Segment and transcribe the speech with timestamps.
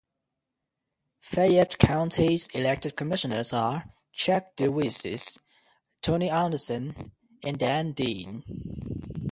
[1.19, 5.37] Fayette County's elected commissioners are: Jack DeWeese,
[6.01, 7.11] Tony Anderson,
[7.45, 8.43] and Dan Dean.